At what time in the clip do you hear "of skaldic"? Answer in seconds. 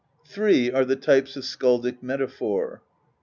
1.35-2.01